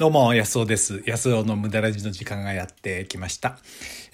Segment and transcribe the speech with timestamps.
[0.00, 1.02] どうも、安尾です。
[1.04, 3.58] 安尾の無駄ラジの時間がやってきました。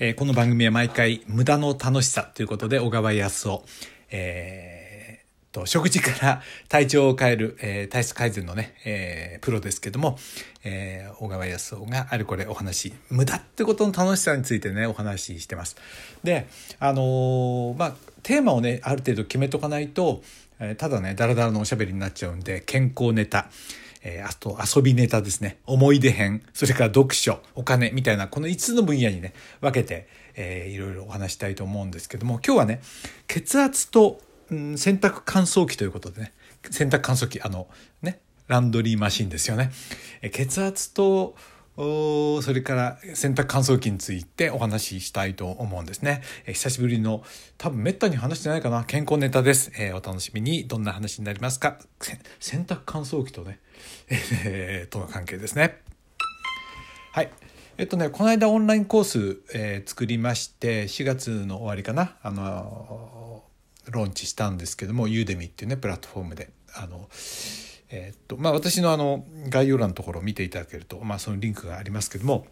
[0.00, 3.64] えーこの番組は毎回、無駄の楽しさということで、小川安尾、
[4.10, 10.18] えーと、食事から体調を変える、えー体質改善のね、えープロですけども、
[10.64, 15.76] えー小川康夫があれこれお話、無駄ってことの楽しさについてね、お話ししてます。
[16.24, 16.48] で、
[16.80, 20.20] あのまあ、テーマをね、ある程度決めとかないと、
[20.58, 23.50] えただね、ダラダラのおしゃべりになっちゃうんで、健康ネタ、
[24.02, 25.58] えーあと遊びネタですね。
[25.66, 32.80] 思い出編、それから読書、お金みたいな、この5つの分野にね、分けて、えーいろいろお話したいと思うんですけども、今日はね、
[33.26, 36.32] 血圧と、うん、洗濯乾燥機ということでね、
[36.70, 37.68] 洗濯乾燥機、あの、
[38.02, 39.72] ね、ランドリーマシンですよね。
[40.22, 41.36] え血圧と、
[41.78, 46.22] おそれから洗濯乾燥機についてお話ししたいと思うんですね。
[46.46, 47.22] え久しぶりの
[47.58, 48.84] 多分めったに話してないかな。
[48.84, 49.70] 健康ネタです。
[49.76, 50.66] えーお楽しみに。
[50.66, 51.76] どんな話になりますか？
[52.40, 53.58] 洗濯乾燥機とね、
[54.08, 55.80] え ーとの関係ですね。
[57.12, 57.30] はい。
[57.78, 63.44] えっとね、この間オンラインコース、えー作りまして、4月の終わりかな、あの
[63.90, 67.08] ローンチしたんですけども、ユーデミっていうね、プラットフォームで、あの、
[67.90, 72.46] えーっと、まあ、私のあの、概要欄のところを見ていただけると、まあ、そのリンクがありますけども、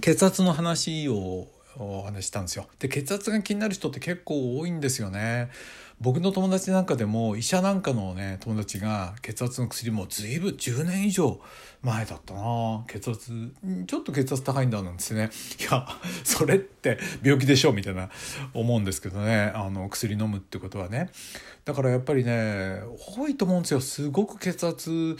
[0.00, 2.66] 血圧の話をお話ししたんですよ。
[2.78, 5.50] で血圧が気になる人って結構多いんですよね。
[6.00, 11.40] 僕の友達なんかでも医者なんかのね友達が血圧の薬も随分10年以上
[11.82, 12.84] 前だったな。
[12.88, 13.52] 血圧
[13.86, 15.30] ちょっと血圧高いんだなんですね。
[15.60, 15.86] いや
[16.24, 18.10] それって病気でしょうみたいな
[18.52, 19.52] 思うんですけどね。
[19.54, 21.10] あの薬飲むってことはね。
[21.64, 22.80] だからやっぱりね
[23.16, 23.80] 多いと思うんですよ。
[23.80, 25.16] すごく血圧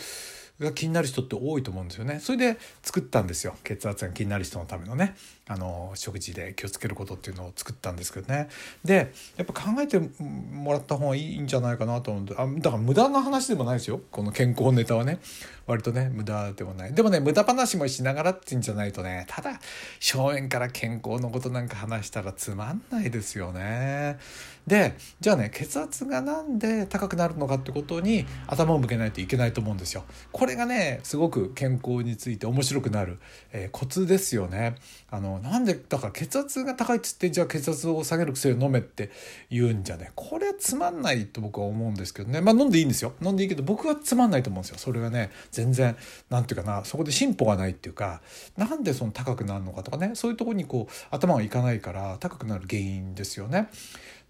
[0.60, 2.20] が気になる人って多いと思うんですよね。
[2.20, 3.56] それで作ったんですよ。
[3.64, 5.16] 血圧が気になる人のためのね、
[5.48, 8.48] あの、食事で気をつけることっていうのを作ったんですけどね。
[8.84, 14.00] で、やっぱ考えてもらった方がいいんじゃないかなと思うんで、あ、だから無駄な話でもないですよ。
[14.12, 15.19] この健康ネタはね。
[15.67, 16.95] 割とね、無駄でもない。
[16.95, 19.61] でもね、無駄話もしながらっていうんじゃないとね、ただ、
[20.00, 24.19] 正面から健康のことなんか話したらつまんないですよね。
[24.66, 30.05] で、じゃあね、血圧がなんで高くなるのかってことに頭を向けないといけないと思うんですよ。
[30.33, 33.19] これがね、すごく健康について面白くなる、
[33.53, 34.77] えーコツですよね。
[35.11, 39.11] あの、なんで、だから血圧が高いっつって、じゃあ血圧を下げる薬を飲めって
[39.50, 42.41] 言うんじゃね、これはつまんないと僕は思うんですけどね。
[42.41, 43.12] まあ飲んでいいんですよ。
[43.21, 44.78] 飲んでいいけど、僕はつまんないと思うんですよ。
[44.78, 45.97] それはね、全然、
[46.28, 48.20] なんていうかな、そこで進歩がないっていうか、
[48.56, 53.69] なんでその高くなるのかとかね、そういうとこにこう、頭がいかないから高くなる原因ですよね。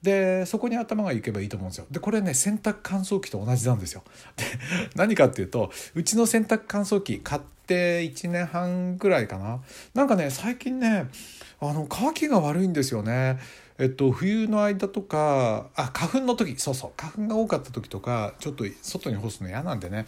[0.04, 1.86] でそこに頭がいけばいいと思うんですよ。
[1.90, 4.04] でこれね洗濯乾燥機と同じなんですよ。
[4.36, 4.44] で
[4.94, 9.62] 何かっていうとうちの洗濯乾燥機買って1年半ぐらいかな。
[9.94, 11.08] なんかね最近ね
[11.58, 13.38] あの乾きが悪いんですよね。
[13.78, 16.54] えっと冬の間とかあ花粉の時。
[16.58, 16.92] そうそう。
[16.98, 20.04] 花粉が多かった時とかちょっと外に干すの嫌なんでね。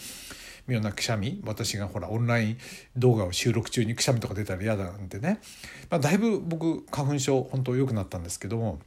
[0.66, 2.58] 妙なくしゃみ私がほらオンライン
[2.96, 5.40] 動画を収録中にくしゃみとか出たら嫌だなんでね、
[5.90, 8.78] まあ、だいぶ僕花粉症本当良くなったんですけども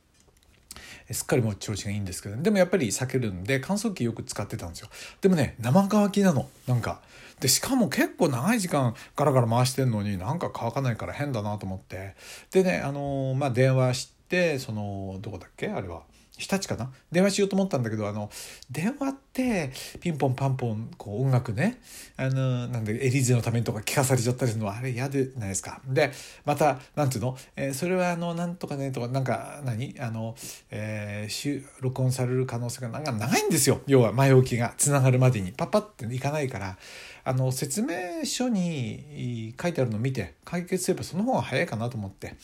[1.12, 4.90] すっかりもう調子がいいんですけど、でもやっぱり避けるんで乾燥機よく使ってたんですよ。
[5.22, 6.48] でもね生乾きなの。
[6.68, 7.02] なんか。
[7.40, 12.16] でしかも結構長い時間ガラガラ回してんのになんか乾かないから変だなと思って。
[12.52, 15.70] でねあのーまあ電話してそのどこだっけ？
[15.70, 16.04] あれは。
[16.40, 16.90] 日立かな？
[17.12, 18.32] 電話しようと思ったんだけどあの
[18.72, 21.82] 電話ってピンポンパンポンこう音楽ね。
[22.18, 25.82] あのなんでエリーゼのためにとか聞かされちゃったりするのはあれ嫌でないですか？
[25.86, 26.12] で
[26.46, 29.96] またなんていうの、えーそれはあのなんとかねとかなんか何？
[30.00, 30.36] あの、
[30.72, 33.82] えーしゅ録音される可能性がなんか長いんですよ。
[33.86, 35.52] 要は前置きがつながるまでに。
[35.52, 36.78] パッパっていかないから。
[37.26, 42.36] あの説明書に書いてあるのを見て解決すればその方が早いかなと思って。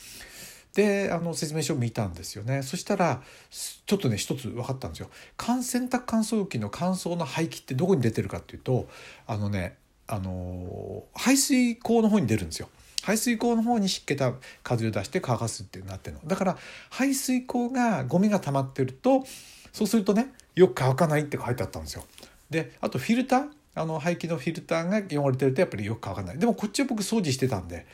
[0.76, 2.62] であの説明書を見たんですよね。
[2.62, 5.08] そしたらちょっとね一つ分かったんですよ。
[5.38, 8.86] 乾洗濯乾燥機の乾燥の排気ってどこに出てるかっていうと
[9.26, 12.68] あのねあの排水口の方に出るんですよ。
[13.02, 16.22] 排水口の方に湿気た風を出して乾かすってなってるの。
[16.26, 16.58] だから
[16.90, 19.24] 排水口がゴミが溜まってると
[19.72, 22.04] そうするとねよく乾かないって書いてあったんですよ。
[22.50, 23.48] であとフィルター？
[23.74, 26.38] あの排気のフィルターが汚れてるとやっぱりよく乾かない。
[26.38, 27.86] でもこっちは僕掃除してたんで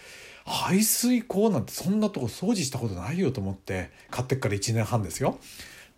[0.45, 5.39] 排水口なんてそんなとこ掃除したことないよと思って買ってから1年半ですよ。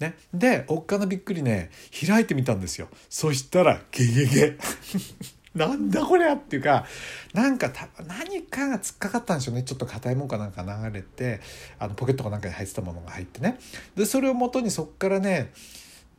[0.00, 1.70] ね、でおっかなびっくりね
[2.06, 2.88] 開いてみたんですよ。
[3.08, 4.58] そしたらゲゲゲ。
[5.54, 6.84] なんだこれやっていうか
[7.32, 9.62] なんかた何かが突っかかったんでしょうね。
[9.62, 11.40] ちょっと硬いもんかなんか流れて
[11.78, 13.58] あのポケットかなんかに入ってたものが入ってね。
[13.94, 15.52] でそれを元にそっからね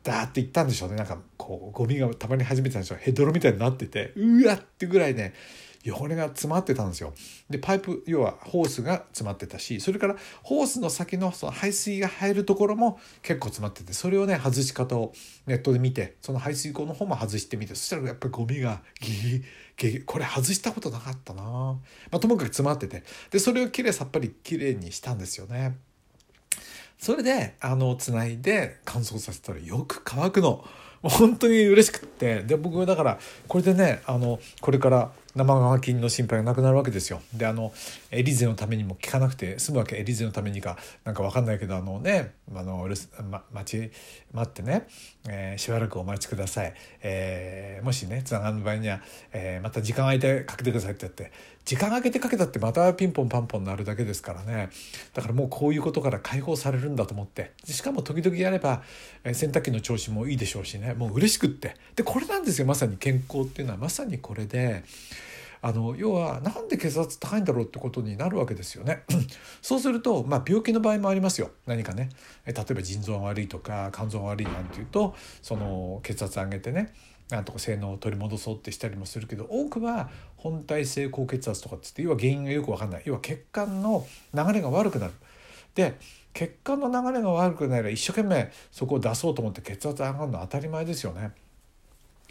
[0.02, 0.96] ダーっていったんでしょうね。
[0.96, 2.98] なんかこうゴミがたまり始めてたんでしょう。
[2.98, 5.34] ヘドロみたいになっててうわってぐらいね
[5.90, 7.12] 汚れが詰まってたんですよ。
[7.50, 15.12] でパイプ要はホースが詰まってたしそれからホースの先のその排水が入るところも結構詰まっててそれをね外し方を
[15.46, 19.44] ネットで見てその排水口の方も外してみてそしたらやっぱりゴミがギギ
[19.76, 21.78] ギギこれ外したことなかったな、ま
[22.12, 25.76] あ、ともかく詰まっててでそれをきれいさっぱりきれいにしたんですよね。
[26.98, 30.64] それであのつないで乾燥させたらよく乾くの。
[31.02, 33.18] もう本当に嬉しくってで僕はだから
[33.48, 37.20] これでねあのこれから生乾きの心配がなくなるわけですよ。
[37.34, 37.72] であの
[38.10, 42.88] エリゼのためにも聞かなくて済むわけエリゼのためにかなんか分かんないけどあのねあの
[43.30, 43.92] ま、待ち
[44.32, 44.86] 待ってね、
[45.28, 46.72] えー、しばらくお待ちください、
[47.02, 49.00] えー、もしねつながる場合には、
[49.32, 51.30] えー、また時間空いてかけてくださいってやって
[51.66, 54.70] 時間空けてかけたってまたピンポンパンポンなるだけですからね。
[55.14, 57.50] だからもうこういうことから解放されるんだと思って。
[57.64, 58.84] しかも時々やれば、
[59.24, 60.94] え洗濯機の調子もいいでしょうしね。
[60.94, 61.74] もう嬉しくって。
[61.96, 62.68] でこれなんですよ。
[62.68, 64.84] まさに健康っていうのはまさにこれで。
[65.66, 69.02] あの要はなんで血圧高いんだろうってことになるわけですよね。
[69.60, 72.10] そうすると、まあ、病気の場合もありますよ何かね
[72.46, 76.94] 例えば腎臓が悪いとか肝臓が悪いなんていうとその血圧上げてね
[77.30, 85.14] なんとか性能を取り戻そうってしたりもするけど多くは本体性高血圧とかっつって要は原因がよく分かんない要は血管の流れが悪くなる。
[85.74, 85.98] で
[86.32, 91.32] 血管の流れが悪くなれば一生懸命そこを出そうと思って血圧上がるのは当たり前ですよね。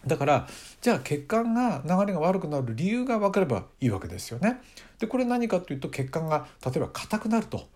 [0.08, 0.48] だから
[0.82, 4.62] じゃあ血管が流れが悪くなる理由が分かればいいわけですよね。
[5.00, 7.68] でこれ何かというと血管が例えば硬くなると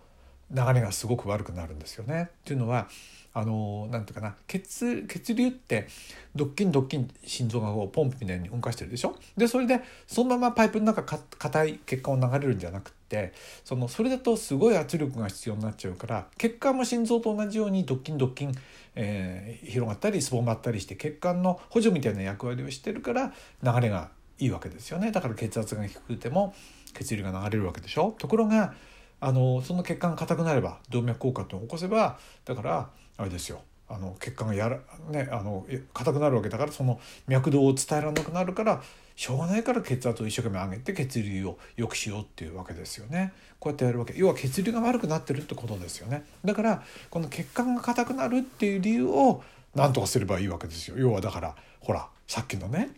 [0.51, 2.29] 流れがすごく悪くなるんですよね。
[2.29, 2.87] っていうのは
[3.33, 5.87] あのなんていうかな血血流って
[6.35, 9.15] ドッキンドッキン心臓がこうポンプみたいに動かしてるでしょ？
[9.37, 13.33] でそれでそのままパイプの中硬い血管を流れるんじゃなくて
[13.65, 18.55] そのそれだとすごい圧力が必要になっちゃうから血管も心臓と同じようにドッキンドッキン、
[18.95, 23.33] えー、広がったりすぼまったりして血管の補助みたいな役割をしてるから
[23.63, 25.11] 流れがいいわけですよね。
[25.11, 26.53] だから血圧が低くても
[26.93, 28.15] 血流が流れるわけでしょ。
[28.17, 28.73] ところが
[29.19, 33.61] あのその血管が硬くなれば動脈硬化って起こせばだからあれですよ。
[33.89, 38.81] あの血管がやらねあの硬くなるわけだからその脈動を伝えられなくなるから
[39.15, 43.33] しょうがないから血圧を一生懸命上げて血流を良くしようっていうわけですよね。
[43.59, 44.13] こうやってやるわけ。
[44.15, 46.23] 要は血流が悪くなってるってことですよね。
[46.45, 49.43] だからこの血管が硬くなるっていう理由を
[49.75, 50.97] 何とかすればいいわけですよ。
[50.97, 52.91] 要はだからほらさっきのね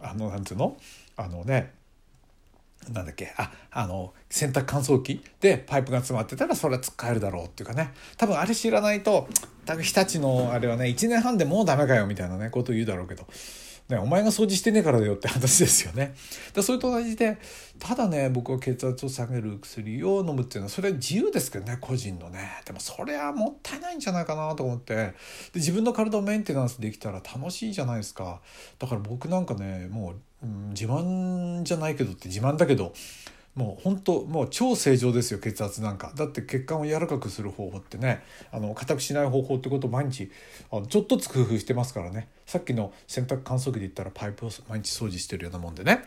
[0.00, 0.78] あのなんていうの？
[1.16, 1.74] あのね
[2.92, 3.32] なんだっけ？
[3.36, 7.92] ああの洗濯乾燥機でパイプが詰まってたらそれは使えるだろうっていうかね。
[8.16, 9.28] 多分あれ知らないと
[9.64, 13.26] 多分日立のあれはね1年半でもうダメかよみたいなねことを言うだろうけど。
[13.88, 16.14] ね、お前が掃除してねえからだよって話ですよね。
[16.54, 17.38] でそれと同じで
[17.78, 22.62] ただね僕は血圧を下げる薬を飲むっていうのはそれは自由ですけどね個人のね。
[22.64, 24.94] でもそれはもったいないんじゃないかなと思って。
[24.94, 25.14] で
[25.54, 28.40] 自分の体をメンテナンスできたら楽しいじゃないですか。
[28.80, 32.92] だから僕なんかねもう、うん、自慢じゃないけどって自慢だけど
[33.54, 36.12] もう本当もう超正常ですよ血圧なんか。
[36.14, 38.22] だって血管を柔らかくする方法ってね。
[38.50, 40.30] あの硬くしない方法ってことを毎日
[40.70, 42.28] あのちょっとずつ工夫してますからね。
[42.46, 46.04] さっきの洗濯乾燥機で言ったらパイプを毎日掃除してるようなもんでね。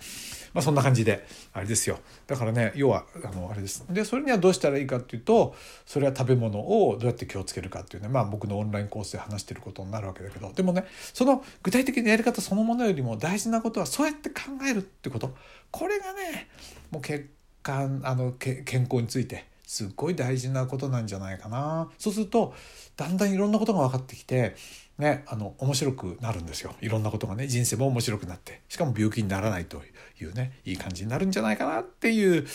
[0.53, 1.99] まあそんな感じであれですよ。
[2.27, 3.85] だからね要はあのあれです。
[3.89, 5.53] でそれにはどうしたらいいかっていうと
[5.85, 8.09] それは食べ物をどうやって気をつけるかっていうね。
[8.09, 10.51] まあ僕のオンラインコースで話してることになるわけだけど。
[10.53, 15.35] でもねその具体的なやり方そのものよりも大事なことはそうやって考えるってこと。
[15.71, 16.47] これがね
[16.89, 17.29] もう結
[17.61, 21.89] かあの健康についてすっごい大事なことなんじゃないかな。
[21.97, 22.53] そうすると
[22.95, 24.55] だんだんいろんなことが分かってきて
[24.99, 26.75] ねあの面白くなるんですよ。
[26.81, 29.81] いろんなことがね人生も面白くなってしかも病気にならないと
[30.21, 32.45] いうねいい感じになるんじゃないかなっていう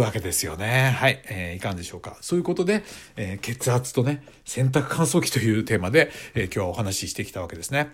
[0.00, 0.96] わけですよね。
[0.98, 2.16] はい、えー、いかんでしょうか。
[2.20, 2.82] そういうことで、
[3.16, 7.90] えー、血圧とね洗濯乾燥機というテーマで、えー、今日はお話ししてきたわけですね。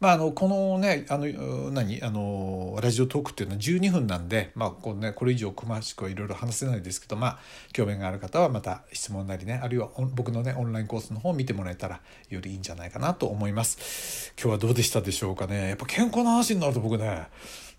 [0.00, 1.26] まあ、あのこのねあの
[1.72, 7.38] 何あのラジオトークっていうのは12分なんで、まあこね、これ以上詳しくはいろいろ話せないですけど、まあ、
[7.72, 12.00] 興味がある方はまた質問なりねあるいは僕のねオンラインコースの方を見てもらえたら
[12.30, 14.32] よりいいんじゃないかなと思います。
[14.40, 17.26] 今日はどうでしたでしょうかねやっぱ健康の話になると僕ね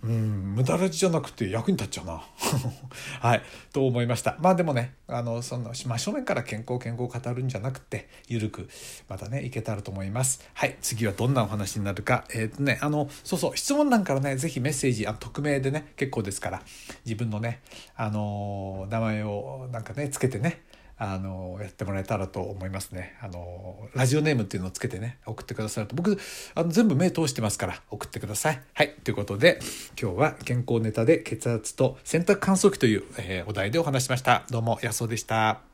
[0.02, 2.24] うん無駄ラジじゃなくて役に立っちゃうな。
[3.20, 3.42] はい
[3.74, 4.38] と思いました。
[4.40, 8.70] まあでもねあのその真正面から健康健康を語るんじゃなくてゆるく
[9.10, 10.48] またねいけたらと思います。
[10.54, 12.24] はい次はどんなお話になるか。
[12.30, 16.62] えっ、ー、とねあのそうそう質問欄からね是非メッセージあ匿名でね結構ですから
[17.04, 17.62] 自分のね
[17.96, 20.62] あの名前をなんかねつけてね
[21.00, 23.16] あのやってもらえたらと思いますね。
[23.22, 25.96] あのラジオネームっていうのをつけてね送ってくださると。
[25.96, 26.20] 僕
[26.56, 28.62] あの全部目通してますから送ってください。
[28.74, 28.94] はい。
[29.04, 29.60] ということで
[30.00, 34.44] 今日は健康ネタで血圧と洗濯乾燥機という、えー、お題でお話しました。
[34.50, 35.69] どうも安尾でした。